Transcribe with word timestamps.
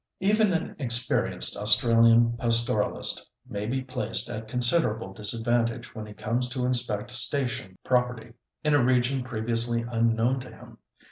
Even 0.19 0.51
an 0.51 0.75
experienced 0.79 1.55
Australian 1.55 2.31
pastoralist 2.35 3.23
may 3.47 3.67
be 3.67 3.83
placed 3.83 4.31
at 4.31 4.47
considerable 4.47 5.13
disadvantage 5.13 5.93
when 5.93 6.07
he 6.07 6.13
comes 6.15 6.49
to 6.49 6.65
inspect 6.65 7.11
station 7.11 7.77
property 7.85 8.33
in 8.63 8.73
a 8.73 8.83
region 8.83 9.23
previously 9.23 9.85
unknown 9.87 10.39
to 10.39 10.49
him. 10.49 10.79